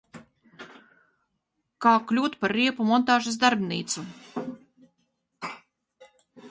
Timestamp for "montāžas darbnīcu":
2.93-4.09